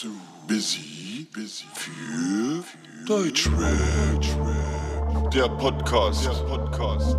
zu 0.00 0.08
Busy, 0.48 1.26
Busy 1.30 1.66
für 1.74 2.64
Deutschrap. 3.04 4.22
Der 5.30 5.46
Podcast. 5.46 6.24
Der 6.24 6.30
Podcast. 6.30 7.16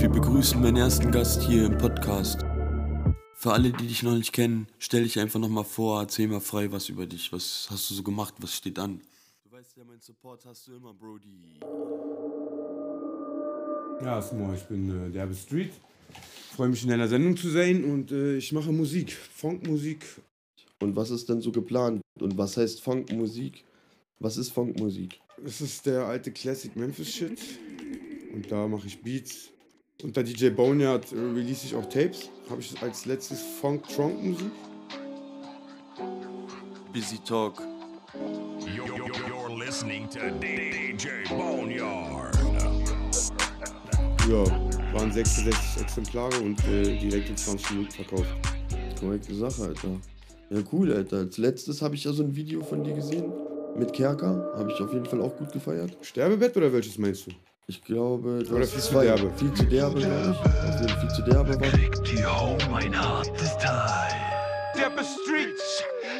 Wir 0.00 0.08
begrüßen 0.08 0.62
meinen 0.62 0.78
ersten 0.78 1.10
Gast 1.10 1.42
hier 1.42 1.66
im 1.66 1.76
Podcast. 1.76 2.46
Für 3.34 3.52
alle, 3.52 3.72
die 3.72 3.88
dich 3.88 4.02
noch 4.02 4.14
nicht 4.14 4.32
kennen, 4.32 4.68
stell 4.78 5.02
dich 5.02 5.20
einfach 5.20 5.38
nochmal 5.38 5.64
vor, 5.64 6.00
erzähl 6.00 6.26
mal 6.26 6.40
frei 6.40 6.72
was 6.72 6.88
über 6.88 7.04
dich. 7.04 7.30
Was 7.34 7.68
hast 7.70 7.90
du 7.90 7.94
so 7.94 8.02
gemacht? 8.02 8.36
Was 8.38 8.54
steht 8.54 8.78
an? 8.78 9.02
Du 9.44 9.52
weißt 9.52 9.76
ja, 9.76 9.84
mein 9.84 10.00
Support 10.00 10.46
hast 10.46 10.66
du 10.66 10.76
immer, 10.76 10.94
Brody. 10.94 11.60
Ja, 14.02 14.22
Smo, 14.22 14.54
ich 14.54 14.62
bin 14.62 15.08
äh, 15.08 15.10
Derbe 15.10 15.34
Street. 15.34 15.74
Freue 16.56 16.70
mich 16.70 16.82
in 16.84 16.88
deiner 16.88 17.06
Sendung 17.06 17.36
zu 17.36 17.50
sein 17.50 17.84
und 17.84 18.10
äh, 18.10 18.38
ich 18.38 18.50
mache 18.50 18.72
Musik, 18.72 19.12
Funkmusik. 19.12 20.06
Und 20.80 20.96
was 20.96 21.10
ist 21.10 21.28
denn 21.28 21.42
so 21.42 21.52
geplant? 21.52 22.00
Und 22.18 22.38
was 22.38 22.56
heißt 22.56 22.80
Funkmusik? 22.80 23.62
Was 24.20 24.38
ist 24.38 24.52
Funkmusik? 24.52 25.20
Es 25.44 25.60
ist 25.60 25.84
der 25.84 26.06
alte 26.06 26.32
Classic 26.32 26.74
Memphis 26.74 27.12
Shit 27.12 27.38
und 28.32 28.50
da 28.50 28.66
mache 28.66 28.86
ich 28.86 29.02
Beats. 29.02 29.50
Unter 30.02 30.22
DJ 30.22 30.48
Boneyard 30.48 31.12
äh, 31.12 31.16
release 31.16 31.66
ich 31.66 31.74
auch 31.74 31.86
Tapes. 31.90 32.30
Habe 32.48 32.62
ich 32.62 32.80
als 32.80 33.04
letztes 33.04 33.42
Funk 33.60 33.86
Trunk 33.90 34.22
Musik. 34.24 34.50
Busy 36.90 37.18
Talk. 37.18 37.60
You're, 38.60 38.86
you're, 38.86 39.28
you're 39.28 39.58
listening 39.58 40.08
to 40.08 40.20
DJ 40.40 41.28
Boneyard. 41.28 42.34
Ja, 44.26 44.75
waren 44.96 45.12
66 45.12 45.82
Exemplare 45.82 46.38
und 46.40 46.58
äh, 46.66 46.96
direkt 46.96 47.28
in 47.28 47.36
20 47.36 47.70
Minuten 47.72 47.90
verkauft. 47.90 48.34
Korrekte 48.98 49.34
Sache, 49.34 49.62
Alter. 49.62 49.88
Ja, 50.50 50.58
cool, 50.72 50.92
Alter. 50.92 51.18
Als 51.18 51.38
letztes 51.38 51.82
habe 51.82 51.94
ich 51.94 52.04
ja 52.04 52.12
so 52.12 52.22
ein 52.22 52.34
Video 52.34 52.62
von 52.62 52.82
dir 52.82 52.94
gesehen. 52.94 53.30
Mit 53.76 53.92
Kerker. 53.92 54.52
Habe 54.56 54.72
ich 54.72 54.80
auf 54.80 54.92
jeden 54.92 55.04
Fall 55.04 55.20
auch 55.20 55.36
gut 55.36 55.52
gefeiert. 55.52 55.96
Sterbebett 56.00 56.56
oder 56.56 56.72
welches 56.72 56.96
meinst 56.96 57.26
du? 57.26 57.32
Ich 57.66 57.82
glaube, 57.82 58.44
du 58.44 58.54
Oder 58.54 58.66
viel 58.66 58.80
zu 58.80 58.94
derbe. 58.94 59.32
Viel 59.36 59.52
zu 59.52 59.64
derbe, 59.64 59.98
glaube 59.98 60.32
ich. 60.32 60.60
Also 60.60 60.88
viel 61.00 61.10
zu 61.10 61.22
derbe 61.22 61.60
war. 61.60 62.02
Die 62.02 62.24
Home, 62.24 62.58
mein 62.70 62.96
hartes 62.98 63.58
Teil. 63.58 64.14
Der 64.76 64.90
Street. 65.04 65.58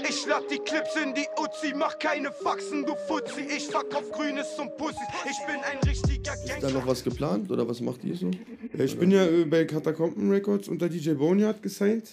Ich 0.09 0.27
lad 0.27 0.45
die 0.51 0.59
Clips 0.59 0.95
in 1.03 1.15
die 1.15 1.27
Uzi, 1.41 1.75
mach 1.77 1.99
keine 1.99 2.31
Faxen, 2.31 2.85
du 2.85 2.95
Fuzzi. 3.09 3.41
Ich 3.57 3.67
verkauf 3.67 4.11
Grünes 4.13 4.55
zum 4.57 4.69
Pussy. 4.77 4.97
Ich 5.29 5.39
bin 5.47 5.57
ein 5.57 5.79
richtiger 5.89 6.33
Ist 6.35 6.47
da 6.49 6.53
Gangster. 6.61 6.71
noch 6.79 6.87
was 6.87 7.03
geplant 7.03 7.51
oder 7.51 7.69
was 7.69 7.81
macht 7.81 8.05
ihr 8.05 8.15
so? 8.17 8.31
Ja, 8.77 8.85
ich 8.85 8.99
bin 8.99 9.11
ja 9.11 9.25
äh, 9.25 9.45
bei 9.45 9.65
Katakomben 9.65 10.31
Records 10.31 10.69
unter 10.69 10.89
DJ 10.89 11.13
Boneyard 11.15 11.63
gesigned 11.63 12.09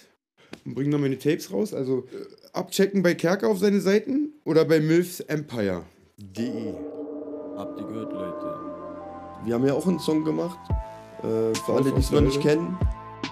und 0.64 0.74
bringe 0.74 0.90
da 0.90 0.98
meine 0.98 1.18
Tapes 1.18 1.52
raus. 1.52 1.72
Also 1.74 1.98
äh, 2.12 2.26
abchecken 2.52 3.02
bei 3.02 3.14
Kerker 3.14 3.48
auf 3.48 3.58
seine 3.58 3.80
Seiten 3.80 4.32
oder 4.44 4.64
bei 4.64 4.80
Milfs 4.80 5.20
Empire.de. 5.20 6.74
Habt 7.56 7.80
ihr 7.80 7.86
gehört, 7.86 8.12
Leute? 8.12 8.54
Wir 9.44 9.54
haben 9.54 9.66
ja 9.66 9.74
auch 9.74 9.86
einen 9.86 10.00
Song 10.00 10.24
gemacht. 10.24 10.58
Äh, 11.18 11.22
für 11.22 11.72
Raus 11.72 11.80
alle, 11.82 11.92
die 11.92 12.00
es 12.00 12.10
noch 12.10 12.20
nicht 12.22 12.40
kennen, 12.40 12.76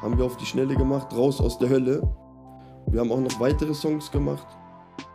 haben 0.00 0.16
wir 0.18 0.24
auf 0.24 0.36
die 0.36 0.46
Schnelle 0.46 0.74
gemacht. 0.76 1.12
Raus 1.12 1.40
aus 1.40 1.58
der 1.58 1.68
Hölle. 1.68 2.02
Wir 2.88 3.00
haben 3.00 3.12
auch 3.12 3.20
noch 3.20 3.40
weitere 3.40 3.74
Songs 3.74 4.10
gemacht. 4.10 4.46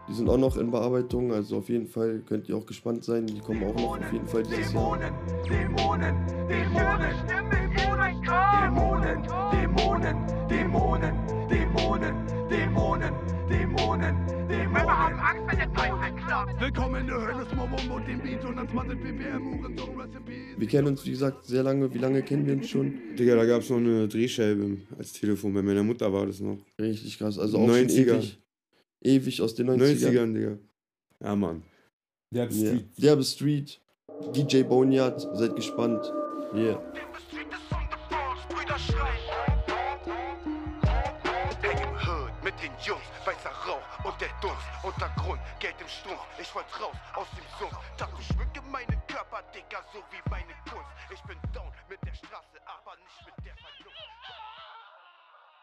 Die 0.08 0.14
sind 0.14 0.30
auch 0.30 0.38
noch 0.38 0.56
in 0.58 0.72
Bearbeitung. 0.72 1.34
Also 1.34 1.58
auf 1.58 1.70
jeden 1.70 1.88
Fall 1.88 2.20
könnt 2.26 2.48
ihr 2.48 2.56
auch 2.56 2.66
gespannt 2.66 3.04
sein. 3.04 3.28
Die 3.28 3.40
kommen 3.40 3.64
auch 3.64 3.76
noch 3.76 3.98
auf 4.00 4.14
jeden 4.14 4.28
Fall 4.28 4.44
dieses 4.44 4.74
Jahr. 4.74 4.98
Dämonen, 4.98 5.14
Dämonen, 5.50 6.16
Dämonen, 6.48 7.14
Dämonen, 8.52 9.24
Dämonen, 9.52 10.26
Dämonen, 10.50 11.16
Dämonen, 11.50 12.16
Dämonen, 12.50 13.14
Dämonen, 13.50 14.16
Dämonen. 14.48 14.88
haben 14.88 15.20
Angst, 15.20 15.44
wenn 15.48 15.58
der 15.58 15.74
Teufel 15.74 15.90
klappt. 15.90 15.97
Willkommen 16.60 16.96
in 17.02 17.08
der 17.08 17.16
Hölle, 17.22 17.46
Smobombo, 17.50 18.00
den 18.00 18.20
Beat 18.22 18.44
und 18.44 18.58
das 18.58 18.74
Mathe 18.74 18.94
BPM, 18.98 19.62
Hurensohn, 19.62 19.98
Recipe. 19.98 20.60
Wir 20.60 20.68
kennen 20.68 20.88
uns, 20.90 21.06
wie 21.06 21.12
gesagt, 21.12 21.46
sehr 21.46 21.64
lange. 21.64 21.94
Wie 21.94 22.00
lange 22.00 22.22
kennen 22.22 22.46
wir 22.46 22.54
uns 22.54 22.68
schon? 22.68 23.16
Digga, 23.18 23.38
da 23.38 23.46
gab 23.46 23.62
es 23.62 23.70
noch 23.70 23.78
eine 23.78 24.10
Drehscheibe 24.10 24.76
als 24.98 25.14
Telefon. 25.14 25.54
Bei 25.54 25.62
meiner 25.62 25.84
Mutter 25.84 26.12
war 26.12 26.26
das 26.26 26.42
noch. 26.42 26.58
Richtig 26.78 27.18
krass. 27.18 27.40
Also 27.40 27.58
auch 27.58 27.68
schon 27.70 27.76
90er. 27.88 28.16
ewig. 28.18 28.40
Ewig 29.02 29.42
aus 29.42 29.56
den 29.56 29.70
90ern. 29.70 30.10
90ern, 30.10 30.34
Digga. 30.34 30.58
Ja, 31.24 31.36
Mann. 31.38 31.64
Der 32.32 32.50
Ja. 32.50 32.78
Derbe 32.98 33.24
Street. 33.24 33.80
DJ 34.36 34.64
Boneyard. 34.64 35.22
Seid 35.38 35.56
gespannt. 35.56 36.12
Yeah. 36.54 36.82
Street 37.30 37.48
ist 37.52 37.72
on 37.72 37.88
the 37.90 37.98
balls, 38.10 38.42
Brüder 38.50 38.78
schreien. 38.78 39.24
Häng 41.62 41.78
im 41.84 41.96
Hood 41.96 42.44
mit 42.44 42.54
den 42.62 42.72
Jungs, 42.86 43.02
weißer 43.26 43.50
Rauch 43.66 44.06
und 44.06 44.20
der 44.22 44.28
Dunst. 44.42 44.58
Untergrund, 44.84 45.40
Geld 45.88 46.06
im 46.06 46.12
Strumpf, 46.12 46.40
ich 46.40 46.54
wollt 46.56 46.82
raus 46.82 46.96
aus 47.16 47.28
dem 47.32 47.46
Sumpf. 47.60 47.78
Tattoo 47.98 48.22
schmücke 48.22 48.62
meinen 48.64 49.02
Körper, 49.08 49.42
Digga, 49.54 49.82
so 49.94 50.00
wie 50.12 50.30
meine 50.30 50.54
Kunst. 50.70 50.90
Ich 51.10 51.22
bin 51.24 51.37